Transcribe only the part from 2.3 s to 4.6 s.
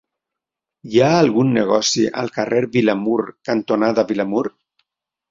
carrer Vilamur cantonada Vilamur?